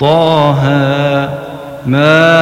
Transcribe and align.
طه 0.00 0.62
ما 1.86 2.36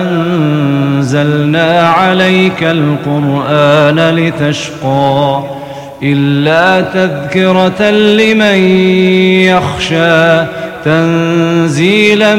أنزلنا 0.00 1.88
عليك 1.88 2.62
القرآن 2.62 4.16
لتشقى 4.16 5.42
إلا 6.02 6.80
تذكرة 6.80 7.90
لمن 7.90 8.58
يخشى 9.44 10.44
تنزيلا 10.84 12.34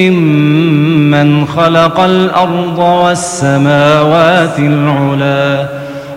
ممن 0.00 1.46
خلق 1.46 2.00
الأرض 2.00 2.78
والسماوات 2.78 4.58
العلا 4.58 5.66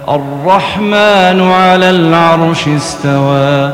الرحمن 0.09 1.51
على 1.51 1.89
العرش 1.89 2.67
استوى 2.67 3.73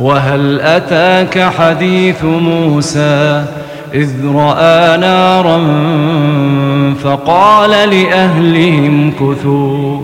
وهل 0.00 0.60
أتاك 0.60 1.52
حديث 1.58 2.24
موسى 2.24 3.44
إذ 3.94 4.10
رأى 4.34 4.96
نارا 4.96 5.58
فقال 7.02 7.70
لأهلهم 7.70 9.12
كثوا 9.12 10.00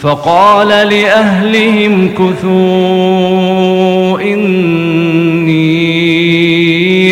فقال 0.00 0.68
لأهلهم 0.68 2.08
كثوا 2.08 2.50
إني 4.20 5.56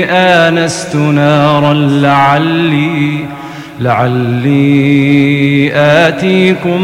آنست 0.04 0.96
نارا 0.96 1.74
لعلي 1.74 3.37
لعلي 3.80 5.70
آتيكم 5.74 6.82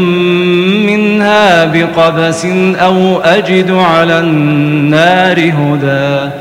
منها 0.85 1.65
بقبس 1.65 2.45
أو 2.75 3.19
أجد 3.19 3.71
على 3.71 4.19
النار 4.19 5.39
هدى. 5.39 6.31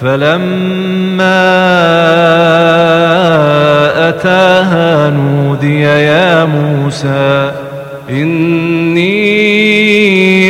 فلما 0.00 1.44
أتاها 4.08 5.10
نودي 5.10 5.80
يا 5.80 6.44
موسى 6.44 7.52
إني 8.10 9.14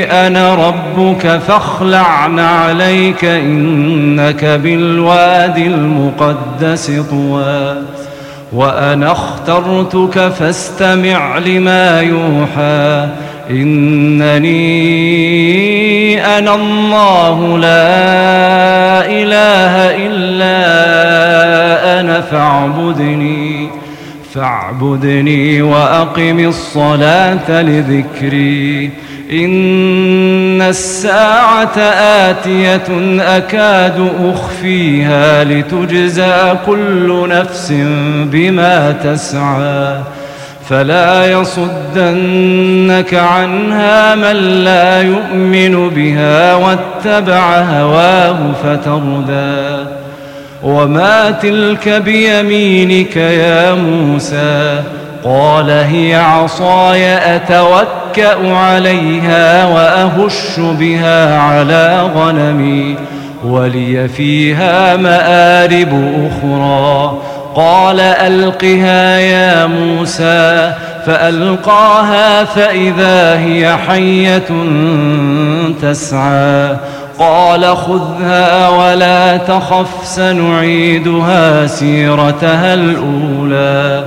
أنا 0.05 0.55
ربك 0.55 1.41
فاخلع 1.49 2.41
عليك 2.41 3.25
إنك 3.25 4.45
بالوادي 4.45 5.67
المقدس 5.67 6.91
طوى. 7.11 7.77
وأنا 8.55 9.13
اخترتك 9.13 10.29
فاستمع 10.29 11.39
لما 11.39 12.01
يوحى. 12.01 13.09
إنني 13.51 14.55
أنا 16.39 16.55
الله 16.55 17.59
لا 17.59 19.07
إله 19.07 19.97
إلا 20.07 20.55
أنا 22.01 22.21
فاعبدني. 22.21 23.64
فاعبدني 24.35 25.63
وأقم 25.63 26.39
الصلاة 26.49 27.63
لذكري. 27.63 28.91
إن 29.33 30.63
الساعة 30.63 31.79
آتية 32.29 33.17
أكاد 33.21 34.11
أخفيها 34.35 35.45
لتجزى 35.45 36.55
كل 36.67 37.29
نفس 37.29 37.73
بما 38.33 38.93
تسعى. 38.93 40.01
فلا 40.69 41.33
يصدنك 41.33 43.15
عنها 43.15 44.15
من 44.15 44.37
لا 44.65 45.03
يؤمن 45.03 45.89
بها 45.89 46.55
واتبع 46.55 47.59
هواه 47.59 48.53
فتردى. 48.65 50.04
وما 50.65 51.31
تلك 51.31 51.89
بيمينك 51.89 53.17
يا 53.17 53.75
موسى؟ 53.75 54.83
قال 55.25 55.71
هي 55.71 56.15
عصاي 56.15 57.37
أتوكأ 57.37 58.55
عليها 58.55 59.67
وأهش 59.67 60.59
بها 60.59 61.39
على 61.39 62.11
غنمي 62.17 62.97
ولي 63.45 64.09
فيها 64.09 64.97
مآرب 64.97 66.29
أخرى. 66.31 67.19
قال 67.55 68.01
ألقها 68.01 69.19
يا 69.19 69.67
موسى 69.67 70.73
فألقاها 71.07 72.45
فإذا 72.45 73.39
هي 73.39 73.77
حية 73.89 74.49
تسعى. 75.83 76.77
قال 77.19 77.77
خذها 77.77 78.69
ولا 78.69 79.37
تخف 79.37 79.87
سنعيدها 80.05 81.67
سيرتها 81.67 82.75
الأولى. 82.75 84.05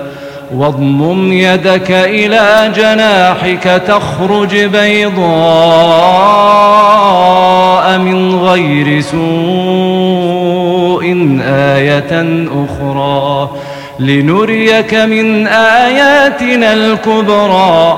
واضمم 0.53 1.33
يدك 1.33 1.91
إلى 1.91 2.71
جناحك 2.75 3.81
تخرج 3.87 4.57
بيضاء 4.57 5.17
من 7.97 8.35
غير 8.35 9.01
سوء 9.01 9.17
آية 11.43 12.47
أخرى. 12.65 13.49
لنريك 13.99 14.93
من 14.93 15.47
آياتنا 15.47 16.73
الكبرى. 16.73 17.97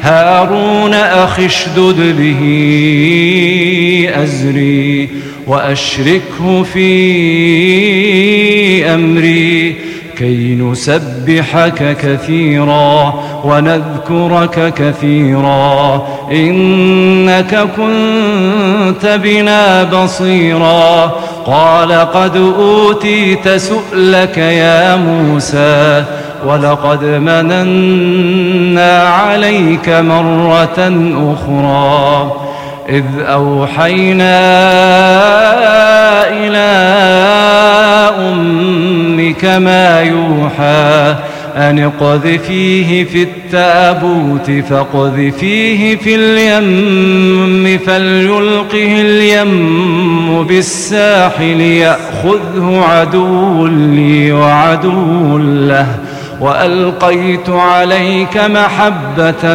هارون 0.00 0.94
أخي 0.94 1.46
اشدد 1.46 2.16
به 2.18 2.40
أزري 4.22 5.08
وأشركه 5.46 6.62
في 6.62 6.94
أمري 8.94 9.76
كي 10.18 10.54
نسبحك 10.54 11.96
كثيرا 12.02 13.14
ونذكرك 13.44 14.74
كثيرا 14.74 16.06
إنك 16.32 17.68
كنت 17.76 19.20
بنا 19.22 19.84
بصيرا 19.84 21.06
قال 21.46 21.92
قد 21.92 22.36
أوتيت 22.36 23.48
سؤلك 23.48 24.38
يا 24.38 24.96
موسى 24.96 26.04
ولقد 26.44 27.04
مننا 27.04 29.02
عليك 29.02 29.88
مرة 29.88 30.78
أخرى 31.34 32.32
إذ 32.88 33.04
أوحينا 33.20 34.38
إلى 36.28 36.66
أمك 38.18 39.44
ما 39.44 40.00
يوحى 40.00 41.16
أن 41.56 41.78
اقذفيه 41.78 43.04
في 43.04 43.22
التابوت 43.22 44.50
فاقذفيه 44.50 45.96
في 45.96 46.14
اليم 46.14 47.78
فليلقه 47.78 49.00
اليم 49.00 50.44
بالساحل 50.44 51.60
يأخذه 51.60 52.84
عدو 52.88 53.66
لي 53.66 54.32
وعدو 54.32 55.38
له 55.38 55.86
وألقيت 56.40 57.48
عليك 57.48 58.36
محبة 58.36 59.54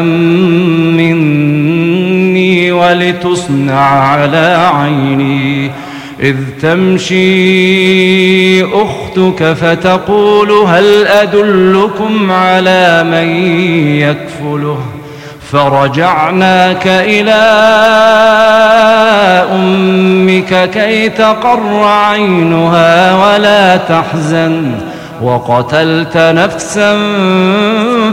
مني 0.99 2.71
ولتصنع 2.71 3.79
على 3.79 4.71
عيني. 4.73 5.71
إذ 6.19 6.35
تمشي 6.61 7.21
أختك 8.63 9.53
فتقول 9.53 10.51
هل 10.51 11.07
أدلكم 11.07 12.31
على 12.31 13.03
من 13.03 13.45
يكفله؟ 13.95 14.79
فرجعناك 15.51 16.87
إلى 16.87 17.41
أمك 19.55 20.69
كي 20.69 21.09
تقر 21.09 21.83
عينها 21.83 23.15
ولا 23.15 23.77
تحزن. 23.77 24.90
وقتلت 25.21 26.17
نفسا 26.17 26.97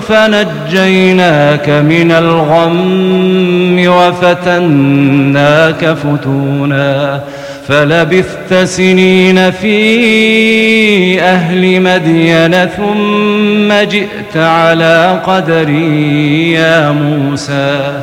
فنجيناك 0.09 1.69
من 1.69 2.13
الغم 2.13 3.85
وفتناك 3.89 5.85
فتونا 5.95 7.21
فلبثت 7.69 8.55
سنين 8.55 9.51
في 9.51 11.21
أهل 11.21 11.81
مدين 11.81 12.67
ثم 12.67 13.89
جئت 13.91 14.37
على 14.37 15.21
قدري 15.27 16.53
يا 16.53 16.91
موسى 16.91 18.03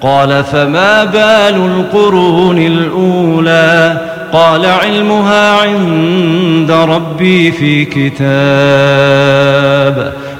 قال 0.00 0.44
فما 0.44 1.04
بال 1.04 1.54
القرون 1.54 2.58
الأولى 2.58 4.00
قال 4.32 4.66
علمها 4.66 5.60
عند 5.60 6.70
ربي 6.70 7.52
في 7.52 7.84
كتاب 7.84 8.18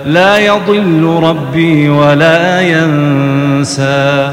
لا 0.07 0.39
يضل 0.39 1.21
ربي 1.23 1.89
ولا 1.89 2.61
ينسى 2.61 4.33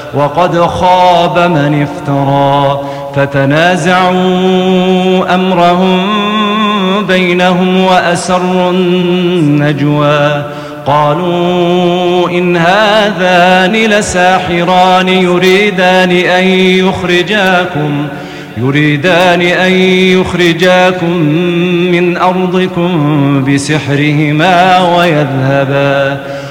وقد 0.13 0.61
خاب 0.61 1.39
من 1.39 1.87
افترى 1.87 2.81
فتنازعوا 3.15 4.15
أمرهم 5.35 6.01
بينهم 7.07 7.83
وأسروا 7.83 8.71
النجوى. 8.71 10.43
قالوا 10.85 12.29
إن 12.29 12.57
هذان 12.57 13.73
لساحران 13.73 15.07
يريدان 15.09 16.11
أن 16.11 16.47
يخرجاكم 16.47 18.07
يريدان 18.57 19.41
أن 19.41 19.71
يخرجاكم 20.19 21.17
من 21.91 22.17
أرضكم 22.17 23.43
بسحرهما 23.43 24.79
ويذهبا. 24.97 26.19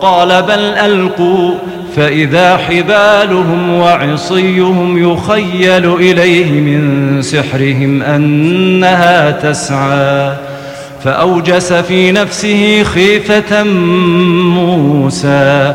قال 0.00 0.42
بل 0.42 0.60
ألقوا 0.60 1.54
فإذا 1.96 2.56
حبالهم 2.56 3.74
وعصيهم 3.74 5.12
يخيل 5.12 5.94
إليه 5.94 6.50
من 6.50 7.22
سحرهم 7.22 8.02
أنها 8.02 9.30
تسعى 9.30 10.32
فأوجس 11.04 11.72
في 11.72 12.12
نفسه 12.12 12.82
خيفة 12.82 13.62
موسى 14.54 15.74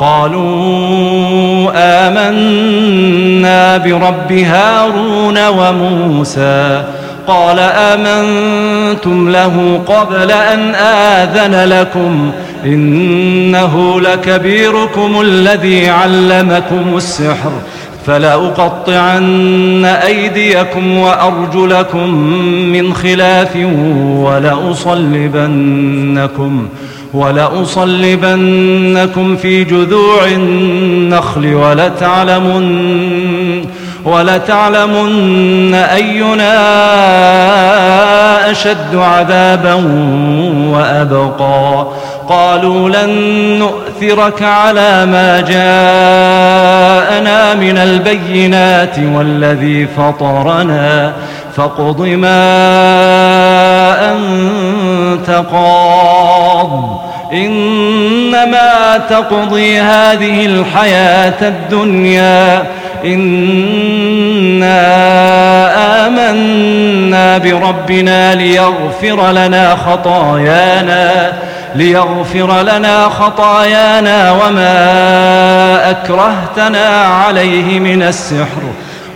قالوا 0.00 1.70
آمنا 1.76 3.76
برب 3.76 4.32
هارون 4.32 5.48
وموسى. 5.48 6.84
قال 7.26 7.58
آمنتم 7.58 9.30
له 9.30 9.80
قبل 9.86 10.32
أن 10.32 10.74
آذن 10.74 11.68
لكم. 11.68 12.32
إنه 12.64 14.00
لكبيركم 14.00 15.20
الذي 15.20 15.88
علمكم 15.88 16.96
السحر. 16.96 17.52
فلأقطعن 18.06 19.84
أيديكم 19.84 20.98
وأرجلكم 20.98 22.08
من 22.72 22.94
خلاف 22.94 23.56
ولأصلبنكم. 24.16 26.68
ولأصلبنكم 27.14 28.56
في 29.36 29.64
جذوع 29.64 30.26
النخل 30.26 31.54
ولتعلمن 31.54 32.68
ولتعلمن 34.04 35.74
أينا 35.74 36.50
أشد 38.50 38.96
عذابا 38.96 39.74
وأبقى. 40.72 41.86
قالوا 42.28 42.88
لن 42.88 43.10
نؤثرك 43.58 44.42
على 44.42 45.06
ما 45.06 45.40
جاءنا 45.40 45.64
من 47.54 47.78
البينات 47.78 48.98
والذي 48.98 49.86
فطرنا 49.86 51.12
فاقض 51.56 52.02
ما 52.02 52.38
أنت 54.12 55.07
قاض 55.30 57.00
إنما 57.32 58.98
تقضي 59.10 59.80
هذه 59.80 60.46
الحياة 60.46 61.48
الدنيا. 61.48 62.64
إنا 63.04 63.66
آمنا 66.06 67.38
بربنا 67.38 68.34
ليغفر 68.34 69.30
لنا 69.30 69.76
خطايانا 69.76 71.32
ليغفر 71.74 72.62
لنا 72.62 73.08
خطايانا 73.08 74.32
وما 74.32 75.90
أكرهتنا 75.90 76.88
عليه 77.04 77.80
من 77.80 78.02
السحر. 78.02 78.62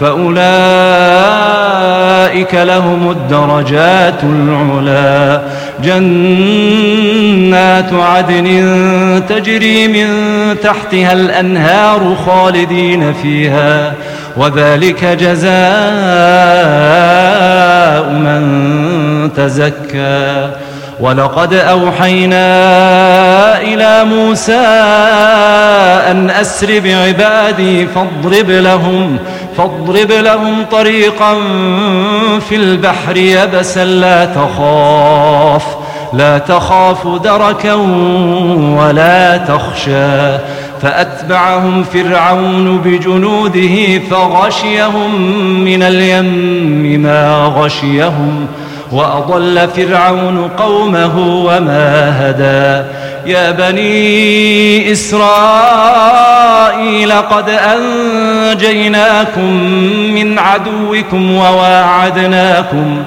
فأولئك 0.00 0.42
لهم 2.54 3.10
الدرجات 3.10 4.24
العلا. 4.24 5.42
جنات 5.84 7.12
عدن 7.92 8.62
تجري 9.28 9.88
من 9.88 10.08
تحتها 10.62 11.12
الأنهار 11.12 12.16
خالدين 12.26 13.12
فيها 13.22 13.92
وذلك 14.36 15.04
جزاء 15.04 15.52
من 18.10 18.42
تزكى. 19.36 20.50
ولقد 21.02 21.54
أوحينا 21.54 22.46
إلى 23.60 24.04
موسى 24.04 24.66
أن 26.10 26.30
أسر 26.30 26.80
بعبادي 26.80 27.86
فاضرب 27.86 28.50
لهم 28.50 29.18
فاضرب 29.56 30.12
لهم 30.12 30.64
طريقا 30.70 31.34
في 32.48 32.56
البحر 32.56 33.16
يبسا 33.16 33.84
لا 33.84 34.24
تخاف 34.24 35.64
لا 36.12 36.38
تخاف 36.38 37.08
دركا 37.08 37.74
ولا 38.78 39.36
تخشى. 39.36 40.38
فأتبعهم 40.82 41.84
فرعون 41.84 42.78
بجنوده 42.78 43.98
فغشيهم 44.10 45.20
من 45.64 45.82
اليم 45.82 47.02
ما 47.02 47.52
غشيهم. 47.56 48.46
وأضل 48.92 49.68
فرعون 49.76 50.48
قومه 50.58 51.18
وما 51.18 52.12
هدى. 52.20 52.84
يا 53.26 53.50
بني 53.50 54.92
إسرائيل 54.92 55.22
قد 57.12 57.44
أنجيناكم 58.54 59.54
من 60.14 60.38
عدوكم 60.38 61.32
وواعدناكم 61.32 63.02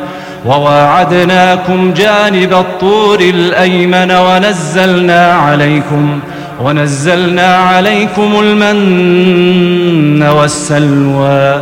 وواعدناكم 0.46 1.94
جانب 1.94 2.54
الطور 2.54 3.20
الأيمن 3.20 4.12
ونزلنا 4.12 5.34
عليكم 5.34 6.20
ونزلنا 6.62 7.58
عليكم 7.58 8.40
المن 8.40 10.24
والسلوى. 10.24 11.62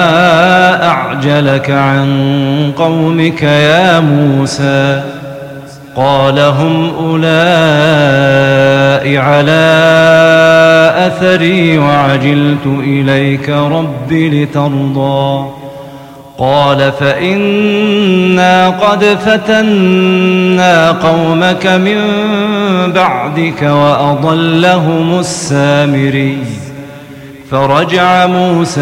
أعجلك 0.91 1.69
عن 1.69 2.71
قومك 2.77 3.43
يا 3.43 3.99
موسى 3.99 5.03
قال 5.95 6.39
هم 6.39 6.91
أولئك 6.99 7.31
على 9.17 9.71
أثري 10.97 11.77
وعجلت 11.77 12.65
إليك 12.65 13.49
رب 13.49 14.11
لترضى 14.11 15.45
قال 16.37 16.91
فإنا 16.99 18.69
قد 18.69 19.03
فتنا 19.25 20.91
قومك 20.91 21.67
من 21.67 21.97
بعدك 22.95 23.61
وأضلهم 23.63 25.19
السامري 25.19 26.37
فرجع 27.51 28.25
موسى 28.25 28.81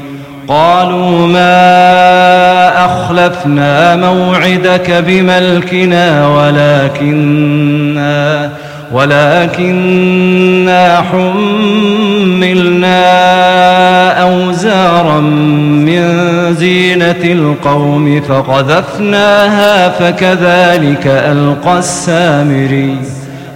قالوا 0.47 1.27
ما 1.27 2.85
أخلفنا 2.85 3.95
موعدك 3.95 4.91
بملكنا 5.07 6.27
ولكننا 6.27 7.71
ولكننا 8.91 10.21
حملنا 11.11 13.01
أوزارا 14.21 15.19
من 15.19 16.01
زينة 16.55 17.23
القوم 17.23 18.21
فقذفناها 18.21 19.89
فكذلك 19.89 21.07
ألقى 21.07 21.79
السامري. 21.79 22.97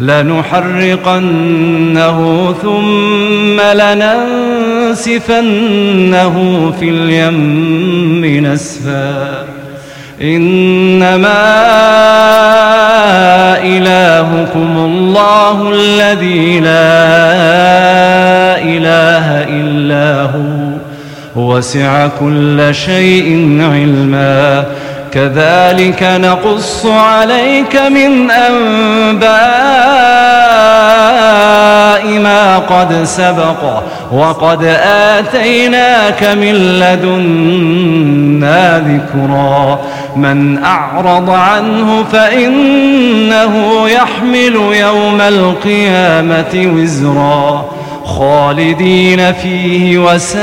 لنحرقنه 0.00 1.28
ثم 2.62 3.60
لننسفنه 3.60 5.14
في 6.80 6.88
اليم 6.88 8.46
نسفا. 8.46 9.44
إنما 10.22 11.42
إلهكم 13.62 14.76
الله 14.76 15.72
الذي 15.74 16.60
لا 16.60 16.92
إله 18.62 19.26
إلا 19.48 20.22
هو. 20.22 20.72
وسع 21.36 22.06
كل 22.06 22.68
شيء 22.74 23.58
علما. 23.60 24.64
كذلك 25.14 26.02
نقص 26.02 26.86
عليك 26.86 27.76
من 27.76 28.30
أنباء 28.30 29.32
ما 32.18 32.58
قد 32.58 33.04
سبق 33.04 33.82
وقد 34.12 34.64
آتيناك 34.86 36.24
من 36.24 36.54
لدنا 36.80 37.98
ذكرا 38.78 39.80
من 40.16 40.64
أعرض 40.64 41.30
عنه 41.30 42.04
فإنه 42.12 43.88
يحمل 43.88 44.54
يوم 44.72 45.20
القيامة 45.20 46.72
وزرا 46.76 47.64
خالدين 48.04 49.32
فيه 49.32 49.98
وساء 49.98 50.42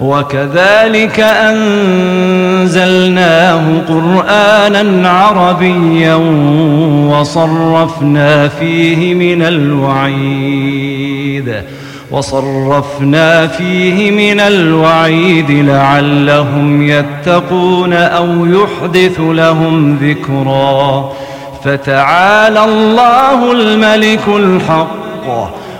وكذلك 0.00 1.20
أنزلناه 2.40 2.82
قرآنا 3.88 5.08
عربيا 5.10 6.14
وصرفنا 7.10 8.48
فيه 8.48 9.14
من 9.14 9.42
الوعيد 9.42 10.78
وصرفنا 12.10 13.46
فيه 13.46 14.10
من 14.10 14.40
الوعيد 14.40 15.50
لعلهم 15.50 16.88
يتقون 16.88 17.92
أو 17.92 18.46
يحدث 18.46 19.20
لهم 19.20 19.98
ذكرا 20.02 21.12
فتعالى 21.64 22.64
الله 22.64 23.52
الملك 23.52 24.28
الحق 24.28 25.50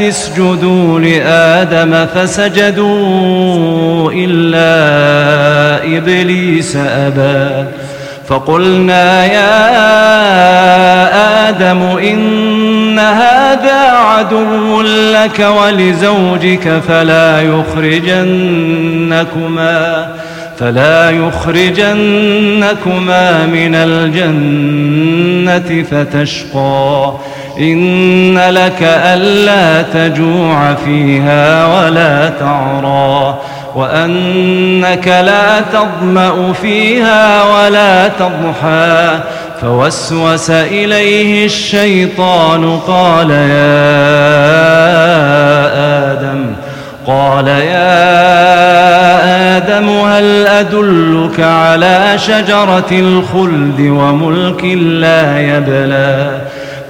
اسجدوا 0.00 1.00
لآدم 1.00 2.06
فسجدوا 2.14 4.12
إلا 4.14 4.76
إبليس 5.96 6.76
أبى. 6.76 7.64
فقلنا 8.28 9.24
يا 9.24 9.66
آدم 11.48 11.82
إن 11.82 12.98
هذا 12.98 13.90
عدو 13.90 14.82
لك 14.82 15.40
ولزوجك 15.40 16.82
فلا 16.88 17.42
يخرجنكما 17.42 18.76
فلا 20.58 21.10
يخرجنكما 21.10 21.86
من 23.46 23.74
الجنة 23.74 25.84
فتشقى. 25.90 27.12
إن 27.58 28.38
لك 28.38 28.82
ألا 28.82 29.82
تجوع 29.82 30.74
فيها 30.74 31.66
ولا 31.66 32.28
تعرى 32.28 33.38
وأنك 33.74 35.08
لا 35.08 35.60
تظمأ 35.60 36.52
فيها 36.52 37.44
ولا 37.44 38.08
تضحى 38.08 39.20
فوسوس 39.60 40.50
إليه 40.50 41.44
الشيطان 41.44 42.78
قال 42.86 43.30
يا 43.30 43.76
آدم 46.12 46.46
قال 47.06 47.48
يا 47.48 47.96
آدم 49.56 49.88
هل 49.88 50.46
أدلك 50.46 51.40
على 51.40 52.12
شجرة 52.16 52.90
الخلد 52.92 53.80
وملك 53.80 54.64
لا 54.74 55.40
يبلى 55.40 56.40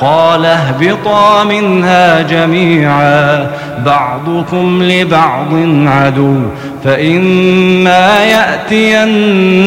قال 0.00 0.46
اهبطا 0.46 1.44
منها 1.44 2.22
جميعا 2.22 3.46
بعضكم 3.86 4.82
لبعض 4.82 5.48
عدو 5.86 6.40
فإما 6.84 8.24
يأتينكم 8.24 9.62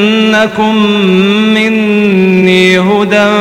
مني 1.54 2.80
هدى 2.80 3.32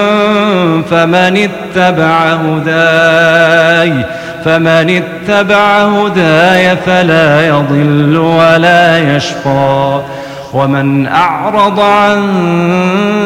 فمن 0.91 1.49
اتبع 1.49 2.19
هداي 2.33 3.93
فمن 4.45 5.03
اتبع 5.03 5.79
هداي 5.79 6.77
فلا 6.77 7.49
يضل 7.49 8.17
ولا 8.17 9.17
يشقى 9.17 10.01
ومن 10.53 11.07
أعرض 11.07 11.81
عن 11.81 12.23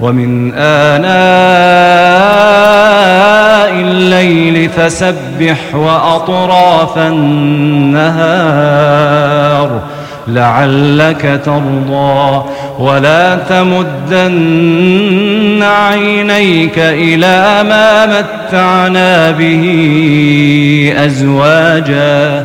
ومن 0.00 0.52
آناء 0.54 1.10
الليل 3.74 4.68
فسبح 4.68 5.74
وأطراف 5.74 6.98
النهار 6.98 8.40
لعلك 10.28 11.40
ترضى 11.44 12.44
ولا 12.78 13.36
تمدن 13.36 14.42
عينيك 15.62 16.78
إلى 16.78 17.68
ما 17.68 18.06
متعنا 18.06 19.30
به 19.30 20.94
أزواجا 20.96 22.44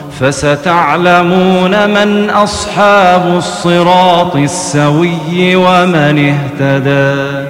فستعلمون 0.21 1.89
من 1.89 2.29
أصحاب 2.29 3.37
الصراط 3.37 4.35
السوي 4.35 5.55
ومن 5.55 6.35
اهتدى 6.59 7.40